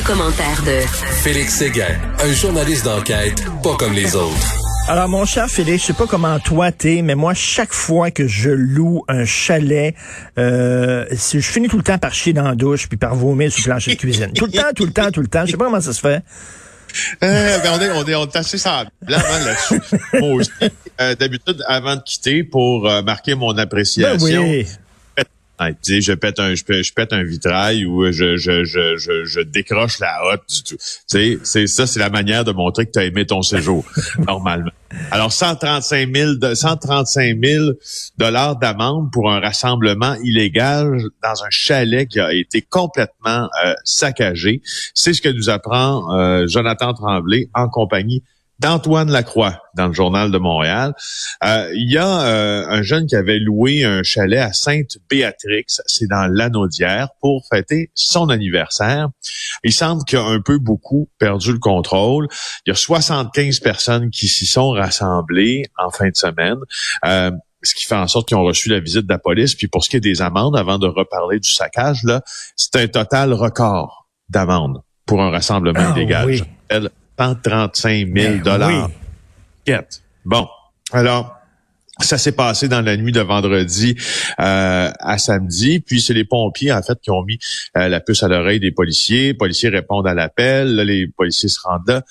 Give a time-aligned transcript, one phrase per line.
[0.00, 0.80] Le, commentaire de
[1.22, 4.54] Félix Séguin, un journaliste d'enquête pas comme les autres.
[4.88, 8.26] Alors, mon cher Félix, je sais pas comment toi t'es, mais moi, chaque fois que
[8.26, 9.94] je loue un chalet,
[10.38, 13.60] euh, je finis tout le temps par chier dans la douche puis par vomir sur
[13.60, 14.32] le plancher de cuisine.
[14.32, 15.44] Tout le temps, tout le temps, tout le temps.
[15.44, 16.22] Je sais pas comment ça se fait.
[17.22, 19.80] Euh, ben on, est, on, est, on est assez semblant hein, là-dessus.
[20.14, 20.50] Moi aussi,
[21.00, 24.66] euh, d'habitude, avant de quitter, pour euh, marquer mon appréciation, Ben oui.
[25.84, 30.42] Je pète un, je, pète- un vitrail ou je, je, je, je, décroche la hotte
[30.48, 30.76] du tout.
[31.06, 33.84] C'est ça, c'est la manière de montrer que tu as aimé ton séjour,
[34.26, 34.70] normalement.
[35.10, 37.70] Alors, 135 000, de- 135 000
[38.18, 44.62] dollars d'amende pour un rassemblement illégal dans un chalet qui a été complètement euh, saccagé.
[44.94, 48.22] C'est ce que nous apprend euh, Jonathan Tremblay en compagnie
[48.60, 50.92] d'Antoine Lacroix dans le journal de Montréal.
[51.44, 56.06] Euh, Il y a euh, un jeune qui avait loué un chalet à Sainte-Béatrix, c'est
[56.08, 59.08] dans l'Anaudière, pour fêter son anniversaire.
[59.64, 62.28] Il semble qu'il a un peu beaucoup perdu le contrôle.
[62.66, 66.58] Il y a 75 personnes qui s'y sont rassemblées en fin de semaine.
[67.04, 67.30] Euh,
[67.62, 69.54] ce qui fait en sorte qu'ils ont reçu la visite de la police.
[69.54, 72.22] Puis pour ce qui est des amendes, avant de reparler du saccage, là,
[72.56, 76.26] c'est un total record d'amendes pour un rassemblement Ah illégal.
[76.26, 76.42] oui.
[77.20, 78.88] Je rappelle, 135 000 Ben dollars.
[78.88, 78.94] oui.
[80.24, 80.48] Bon,
[80.92, 81.36] alors.
[82.02, 83.94] Ça s'est passé dans la nuit de vendredi
[84.40, 85.80] euh, à samedi.
[85.80, 87.38] Puis c'est les pompiers, en fait, qui ont mis
[87.76, 89.26] euh, la puce à l'oreille des policiers.
[89.26, 90.76] Les policiers répondent à l'appel.
[90.76, 92.02] Là, les policiers se rendent là.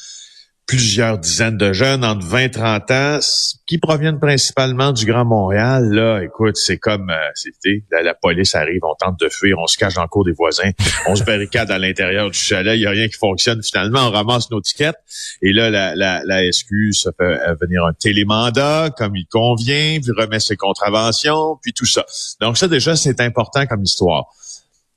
[0.70, 3.20] Plusieurs dizaines de jeunes entre 20 et 30 ans
[3.66, 5.89] qui proviennent principalement du Grand Montréal.
[5.89, 9.66] Là, écoute, c'est comme euh, c'était la, la police arrive, on tente de fuir, on
[9.66, 10.70] se cache dans le cours des voisins,
[11.08, 13.64] on se barricade à l'intérieur du chalet, il y a rien qui fonctionne.
[13.64, 14.95] Finalement, on ramasse nos tickets
[15.42, 19.98] et là, la, la, la SQ se fait euh, venir un télémandat comme il convient,
[19.99, 22.05] puis remet ses contraventions, puis tout ça.
[22.42, 24.27] Donc ça, déjà, c'est important comme histoire.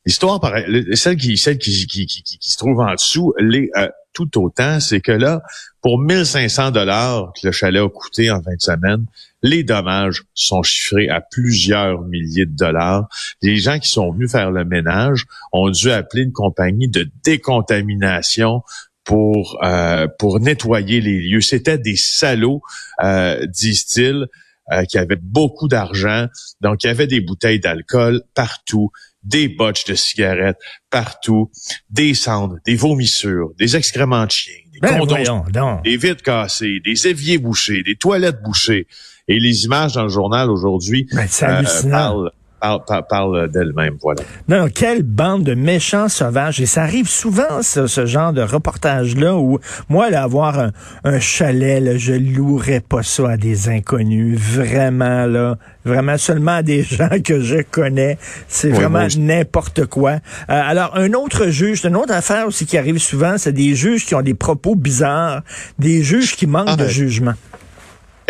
[0.05, 0.41] L'histoire,
[0.95, 4.79] celle qui, celle qui, qui, qui, qui- se trouve en dessous, l'est euh, tout autant,
[4.81, 5.43] c'est que là,
[5.81, 9.07] pour 1500 dollars que le chalet a coûté en 20 semaines,
[9.43, 13.09] les dommages sont chiffrés à plusieurs milliers de dollars.
[13.43, 18.63] Les gens qui sont venus faire le ménage ont dû appeler une compagnie de décontamination
[19.05, 21.41] pour euh, pour nettoyer les lieux.
[21.41, 22.63] C'était des salauds,
[23.03, 24.27] euh, disent-ils,
[24.73, 26.27] euh, qui avaient beaucoup d'argent.
[26.61, 28.91] Donc, il y avait des bouteilles d'alcool partout,
[29.23, 30.59] des botches de cigarettes
[30.91, 31.51] partout,
[31.91, 37.07] des cendres, des vomissures, des excréments de chiens, des Ben condoms des vitres cassées, des
[37.07, 38.87] éviers bouchés, des toilettes bouchées.
[39.29, 42.33] Et les images dans le journal aujourd'hui Ben, euh, parlent,
[43.09, 43.97] parlent d'elles-mêmes.
[44.01, 44.23] Voilà.
[44.49, 46.61] Non, quelle bande de méchants sauvages.
[46.61, 49.59] Et ça arrive souvent, ce, ce genre de reportage-là, où
[49.89, 50.73] moi, là, avoir un,
[51.05, 54.39] un chalet, là, je louerais pas ça à des inconnus.
[54.39, 55.57] Vraiment, là.
[55.85, 58.17] Vraiment seulement à des gens que je connais.
[58.49, 60.13] C'est Oui, vraiment n'importe quoi.
[60.13, 60.19] Euh,
[60.49, 64.15] alors, un autre juge, une autre affaire aussi qui arrive souvent, c'est des juges qui
[64.15, 65.43] ont des propos bizarres,
[65.79, 66.89] des juges qui manquent Ah, de ouais.
[66.89, 67.33] jugement.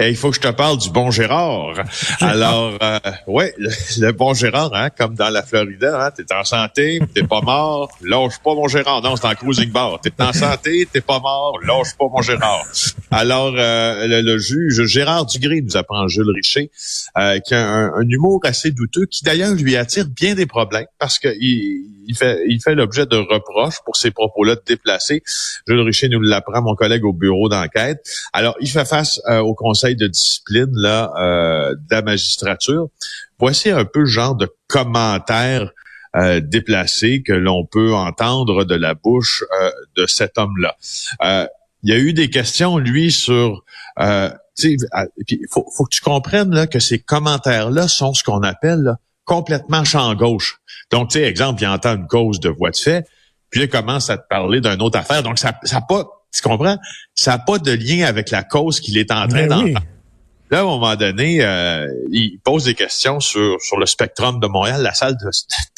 [0.03, 1.75] Et il faut que je te parle du bon Gérard.
[2.21, 2.99] Alors, euh,
[3.29, 3.71] ouais, le,
[4.01, 7.89] le bon Gérard, hein, comme dans la Florida, hein, t'es en santé, t'es pas mort,
[8.03, 9.01] lâche pas mon Gérard.
[9.03, 10.01] Non, c'est en cruising bar.
[10.01, 12.65] T'es en santé, t'es pas mort, lâche pas mon Gérard.
[13.13, 16.73] Alors, euh, le, le juge Gérard Dugré nous apprend Jules Richer,
[17.17, 20.87] euh, qui a un, un humour assez douteux, qui d'ailleurs lui attire bien des problèmes
[20.99, 25.23] parce que il, il fait, il fait l'objet de reproches pour ses propos-là déplacés.
[25.67, 28.05] Jules Richer nous l'apprend, mon collègue au bureau d'enquête.
[28.33, 32.89] Alors, il fait face euh, au conseil de discipline là euh, de la magistrature.
[33.39, 35.71] Voici un peu le genre de commentaires
[36.15, 40.77] euh, déplacés que l'on peut entendre de la bouche euh, de cet homme-là.
[41.25, 41.47] Euh,
[41.83, 43.65] il y a eu des questions, lui, sur...
[44.57, 44.77] Puis
[45.51, 50.15] faut, faut que tu comprennes là, que ces commentaires-là sont ce qu'on appelle complètement champ
[50.15, 50.61] gauche.
[50.91, 53.07] Donc, tu sais, exemple, il entend une cause de voie de fait,
[53.49, 55.23] puis il commence à te parler d'une autre affaire.
[55.23, 56.79] Donc, ça n'a pas, tu comprends?
[57.15, 59.65] Ça n'a pas de lien avec la cause qu'il est en train Ben d'entendre.
[59.67, 59.75] oui.
[60.51, 64.47] Là, à un moment donné, euh, il pose des questions sur, sur le Spectrum de
[64.47, 65.31] Montréal, la salle de, de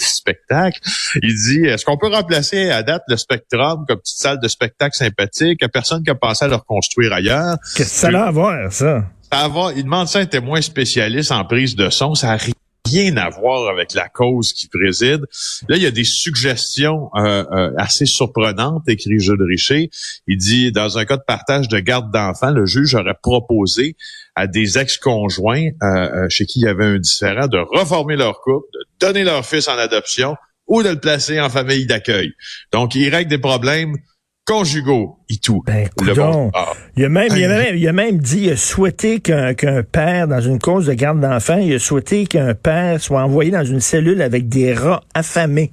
[0.04, 0.80] spectacle.
[1.22, 4.96] Il dit, est-ce qu'on peut remplacer à date le Spectrum comme petite salle de spectacle
[4.96, 5.58] sympathique?
[5.60, 7.56] Il y a personne qui a pensé à le reconstruire ailleurs.
[7.76, 9.04] Qu'est-ce que ça a à voir, ça?
[9.32, 12.16] Ça va, il demande ça à un témoin spécialiste en prise de son.
[12.16, 12.52] Ça a ri-
[12.86, 15.22] rien à voir avec la cause qui préside.
[15.69, 19.90] Là, il y a des suggestions euh, euh, assez surprenantes, écrit Jules Richer.
[20.26, 23.96] Il dit, dans un cas de partage de garde d'enfants, le juge aurait proposé
[24.34, 28.66] à des ex-conjoints euh, chez qui il y avait un différent de reformer leur couple,
[28.72, 30.36] de donner leur fils en adoption
[30.66, 32.32] ou de le placer en famille d'accueil.
[32.72, 33.96] Donc, il règle des problèmes
[34.44, 35.62] conjugaux et tout.
[35.67, 39.55] Ben, il, a même, il, a même, il a même dit, il a souhaité qu'un
[39.91, 43.64] père, dans une cause de garde d'enfants, il a souhaité qu'un père soit envoyé dans
[43.64, 45.73] une cellule avec des rats affamés.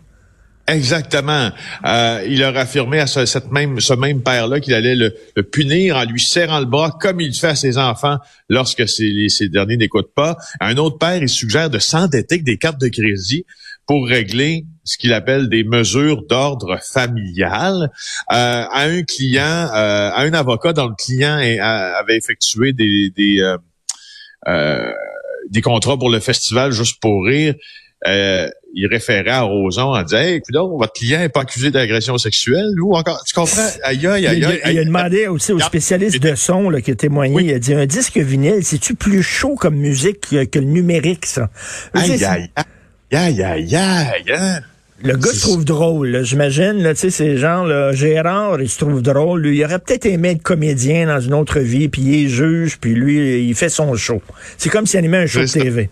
[0.71, 1.51] Exactement.
[1.85, 5.11] Euh, il a affirmé à ce, cette même, ce même père-là qu'il allait le,
[5.43, 9.75] punir en lui serrant le bras comme il fait à ses enfants lorsque ces, derniers
[9.75, 10.37] n'écoutent pas.
[10.61, 13.45] un autre père, il suggère de s'endetter avec des cartes de crédit
[13.85, 17.91] pour régler ce qu'il appelle des mesures d'ordre familial
[18.31, 23.41] euh, à un client, euh, à un avocat dont le client avait effectué des des,
[24.47, 24.91] euh,
[25.49, 27.55] des contrats pour le festival juste pour rire.
[28.73, 32.79] Il référait à Roson en disant Hey, écoute, votre client n'est pas accusé d'agression sexuelle,
[32.81, 33.23] ou encore.
[33.25, 33.67] Tu comprends?
[33.83, 37.43] Aïe, aïe, aïe, il, a demandé aussi aux spécialistes de son là, qui a témoigné,
[37.43, 41.25] il a dit un disque vinyle, c'est-tu plus chaud comme musique que, que le numérique,
[41.25, 41.49] ça?
[41.93, 42.65] Aïe, aïe, aïe.
[43.11, 44.61] Ya, ya, ya.
[45.03, 46.83] Le gars se trouve drôle, j'imagine.
[46.83, 49.41] Là, tu sais, c'est genre là, Gérard, il se trouve drôle.
[49.41, 52.77] Lui, il aurait peut-être aimé être comédien dans une autre vie, puis il est juge,
[52.79, 54.21] puis lui, il fait son show.
[54.57, 55.89] C'est comme s'il animait un show de TV.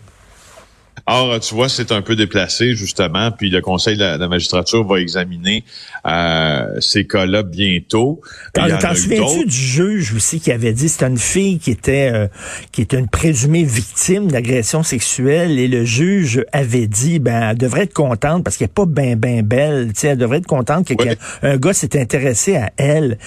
[1.11, 4.99] Or, tu vois, c'est un peu déplacé, justement, puis le Conseil de la, magistrature va
[4.99, 5.63] examiner
[6.05, 8.21] euh, ces cas-là bientôt.
[8.53, 12.27] T'en souviens-tu du juge aussi qui avait dit c'était une fille qui était euh,
[12.71, 17.83] qui était une présumée victime d'agression sexuelle et le juge avait dit ben elle devrait
[17.83, 20.85] être contente parce qu'elle est pas ben ben belle, tu sais, elle devrait être contente
[20.87, 23.17] qu'un gars s'est intéressé à elle.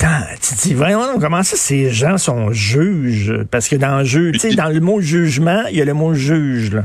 [0.00, 3.32] tu te dis vraiment comment ça ces gens sont juges?
[3.52, 5.94] Parce que dans le jeu, tu sais dans le mot jugement, il y a le
[5.94, 6.84] mot juge là.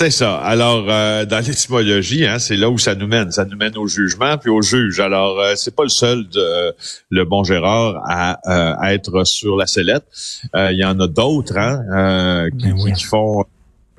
[0.00, 0.38] C'est ça.
[0.38, 3.30] Alors, euh, dans l'étymologie, hein, c'est là où ça nous mène.
[3.32, 4.98] Ça nous mène au jugement puis au juge.
[4.98, 6.74] Alors, euh, c'est pas le seul de
[7.10, 10.06] le bon Gérard à, euh, être sur la sellette.
[10.54, 13.44] Il y en a d'autres hein, ben qui, font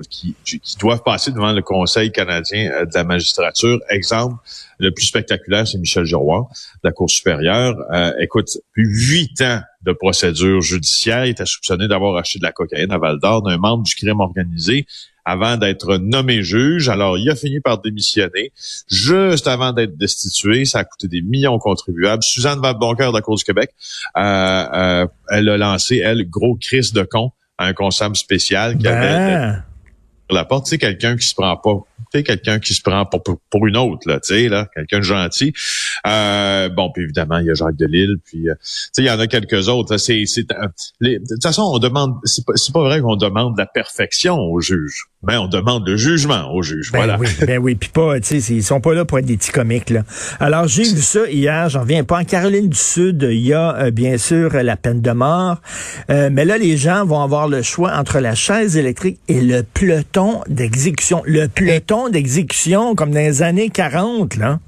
[0.09, 0.35] qui,
[0.79, 3.77] doivent passer devant le Conseil canadien de la magistrature.
[3.91, 4.37] Exemple,
[4.79, 6.47] le plus spectaculaire, c'est Michel Giroir,
[6.83, 7.75] de la Cour supérieure.
[8.19, 12.91] écoute, plus huit ans de procédure judiciaire, il était soupçonné d'avoir acheté de la cocaïne
[12.91, 14.87] à Val d'Or d'un membre du crime organisé
[15.25, 16.89] avant d'être nommé juge.
[16.89, 18.51] Alors, il a fini par démissionner
[18.89, 20.65] juste avant d'être destitué.
[20.65, 22.23] Ça a coûté des millions contribuables.
[22.23, 23.71] Suzanne Valboncoeur de la Cour du Québec,
[24.17, 28.87] euh, euh, elle a lancé, elle, gros crise de con à un consomme spécial qui
[28.87, 29.63] avait ben.
[30.29, 30.65] la porte.
[30.65, 31.79] Tu sais, quelqu'un qui se prend pas
[32.11, 35.53] quelqu'un qui se prend pour, pour, une autre, là, tu sais, là, quelqu'un de gentil.
[36.07, 39.11] Euh, bon, puis évidemment, il y a Jacques Delisle, puis euh, tu sais, il y
[39.11, 39.97] en a quelques autres.
[39.97, 40.67] C'est, c'est, euh,
[41.01, 44.59] de toute façon, on demande, c'est pas, c'est pas vrai qu'on demande la perfection au
[44.61, 46.91] juge, mais on demande le jugement au juge.
[46.91, 47.17] Ben voilà.
[47.19, 49.51] Oui, ben oui, puis pas, tu sais, ils sont pas là pour être des petits
[49.51, 50.03] comiques là.
[50.39, 52.19] Alors j'ai vu ça hier, j'en viens pas.
[52.19, 55.61] En Caroline du Sud, il y a bien sûr la peine de mort,
[56.09, 60.41] mais là les gens vont avoir le choix entre la chaise électrique et le peloton
[60.47, 61.21] d'exécution.
[61.25, 64.59] Le peloton d'exécution comme dans les années 40, là.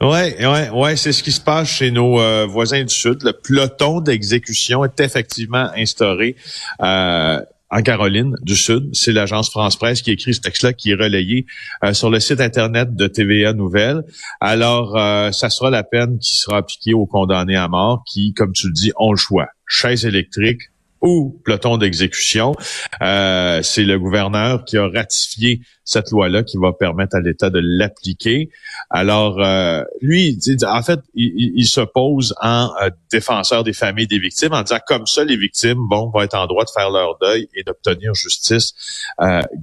[0.00, 3.22] Ouais, ouais, ouais, c'est ce qui se passe chez nos euh, voisins du Sud.
[3.22, 6.36] Le peloton d'exécution est effectivement instauré
[6.82, 7.38] euh,
[7.70, 8.88] en Caroline du Sud.
[8.94, 11.44] C'est l'agence France Presse qui écrit ce texte-là, qui est relayé
[11.84, 14.02] euh, sur le site internet de TVA Nouvelles.
[14.40, 14.92] Alors,
[15.34, 18.72] ça sera la peine qui sera appliquée aux condamnés à mort, qui, comme tu le
[18.72, 19.48] dis, ont le choix.
[19.66, 20.62] Chaise électrique
[21.02, 22.54] ou peloton d'exécution.
[23.02, 27.60] Euh, c'est le gouverneur qui a ratifié cette loi-là qui va permettre à l'État de
[27.62, 28.50] l'appliquer.
[28.90, 34.52] Alors, euh, lui, en fait, il, se pose en euh, défenseur des familles des victimes
[34.52, 37.62] en disant comme ça, les victimes vont être en droit de faire leur deuil et
[37.64, 38.74] d'obtenir justice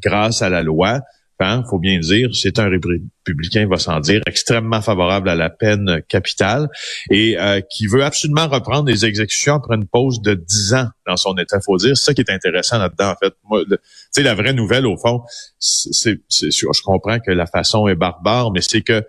[0.01, 1.01] grâce à la loi.
[1.39, 5.49] Il faut bien dire, c'est un républicain, il va s'en dire, extrêmement favorable à la
[5.49, 6.67] peine capitale
[7.11, 11.17] et euh, qui veut absolument reprendre les exécutions après une pause de 10 ans dans
[11.17, 11.59] son État.
[11.63, 13.33] faut dire, c'est ça qui est intéressant là-dedans, en fait.
[13.69, 13.77] Tu
[14.11, 15.21] sais, la vraie nouvelle, au fond,
[15.59, 19.03] c'est, je comprends que la façon est barbare, mais c'est que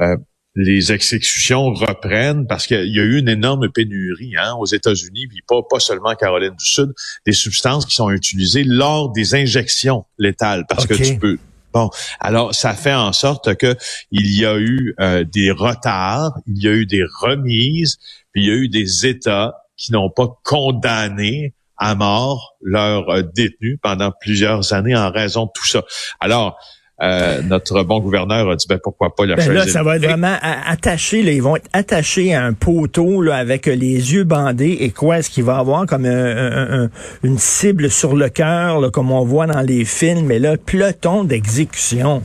[0.00, 0.16] euh,
[0.56, 5.42] les exécutions reprennent parce qu'il y a eu une énorme pénurie hein, aux États-Unis, puis
[5.46, 6.92] pas, pas seulement en Caroline du Sud,
[7.26, 11.38] des substances qui sont utilisées lors des injections létales, parce que tu peux
[11.74, 11.90] Bon,
[12.20, 13.76] alors ça fait en sorte que
[14.12, 17.98] il y a eu euh, des retards, il y a eu des remises,
[18.32, 23.22] puis il y a eu des États qui n'ont pas condamné à mort leurs euh,
[23.22, 25.82] détenus pendant plusieurs années en raison de tout ça.
[26.20, 26.56] Alors,
[27.02, 30.04] euh, notre bon gouverneur a dit ben pourquoi pas le ben là, ça va être
[30.04, 31.22] vraiment attaché.
[31.22, 34.76] Là, ils vont être attachés à un poteau là, avec les yeux bandés.
[34.80, 39.46] Et quoi est-ce qu'il va avoir comme une cible sur le cœur, comme on voit
[39.46, 42.22] dans les films, mais là, peloton d'exécution.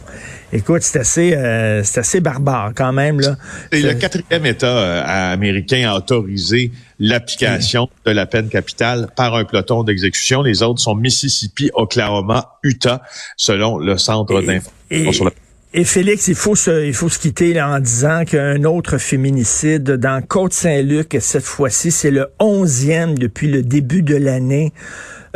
[0.51, 3.35] Écoute, c'est assez, euh, c'est assez barbare quand même là.
[3.71, 9.45] C'est le quatrième État euh, américain à autoriser l'application de la peine capitale par un
[9.45, 10.41] peloton d'exécution.
[10.41, 13.01] Les autres sont Mississippi, Oklahoma, Utah,
[13.37, 15.25] selon le centre d'information
[15.71, 19.83] et Félix, il faut se, il faut se quitter là, en disant qu'un autre féminicide
[19.83, 24.73] dans Côte-Saint-Luc, cette fois-ci, c'est le onzième depuis le début de l'année.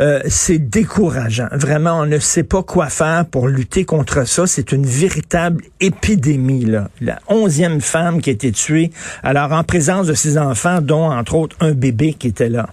[0.00, 1.46] Euh, c'est décourageant.
[1.52, 4.48] Vraiment, on ne sait pas quoi faire pour lutter contre ça.
[4.48, 6.64] C'est une véritable épidémie.
[6.64, 6.90] Là.
[7.00, 8.90] La onzième femme qui a été tuée,
[9.22, 12.70] alors en présence de ses enfants, dont entre autres un bébé qui était là.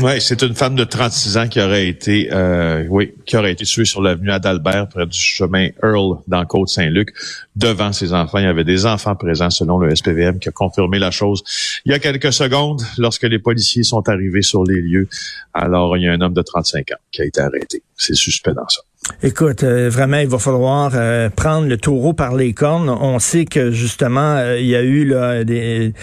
[0.00, 3.64] Oui, c'est une femme de 36 ans qui aurait été, euh, oui, qui aurait été
[3.64, 7.14] tuée sur l'avenue Adalbert, près du chemin Earl, dans Côte-Saint-Luc,
[7.54, 8.38] devant ses enfants.
[8.38, 11.44] Il y avait des enfants présents, selon le SPVM, qui a confirmé la chose
[11.84, 15.08] il y a quelques secondes, lorsque les policiers sont arrivés sur les lieux.
[15.52, 17.82] Alors, il y a un homme de 35 ans qui a été arrêté.
[17.96, 18.80] C'est suspect dans ça.
[19.22, 22.90] Écoute, euh, vraiment, il va falloir euh, prendre le taureau par les cornes.
[22.90, 25.94] On sait que justement, euh, il y a eu des,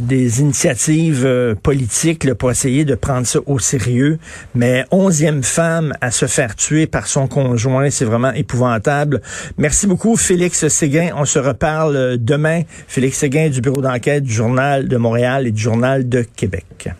[0.00, 4.18] des initiatives politiques pour essayer de prendre ça au sérieux.
[4.54, 9.20] Mais onzième femme à se faire tuer par son conjoint, c'est vraiment épouvantable.
[9.56, 11.10] Merci beaucoup, Félix Séguin.
[11.16, 12.62] On se reparle demain.
[12.88, 16.90] Félix Séguin du bureau d'enquête du Journal de Montréal et du Journal de Québec.